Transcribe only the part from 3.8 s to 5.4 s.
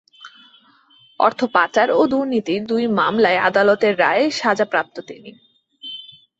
রায়ে সাজাপ্রাপ্ত তিনি।